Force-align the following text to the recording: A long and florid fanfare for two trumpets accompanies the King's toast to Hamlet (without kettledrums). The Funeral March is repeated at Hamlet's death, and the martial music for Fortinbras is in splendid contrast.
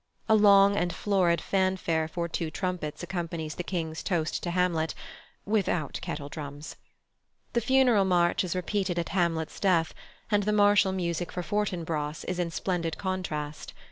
A 0.27 0.33
long 0.33 0.75
and 0.75 0.91
florid 0.95 1.39
fanfare 1.39 2.07
for 2.07 2.27
two 2.27 2.49
trumpets 2.49 3.03
accompanies 3.03 3.53
the 3.53 3.63
King's 3.63 4.01
toast 4.01 4.41
to 4.41 4.49
Hamlet 4.49 4.95
(without 5.45 5.99
kettledrums). 6.01 6.75
The 7.53 7.61
Funeral 7.61 8.05
March 8.05 8.43
is 8.43 8.55
repeated 8.55 8.97
at 8.97 9.09
Hamlet's 9.09 9.59
death, 9.59 9.93
and 10.31 10.41
the 10.41 10.53
martial 10.53 10.91
music 10.91 11.31
for 11.31 11.43
Fortinbras 11.43 12.23
is 12.23 12.39
in 12.39 12.49
splendid 12.49 12.97
contrast. 12.97 13.73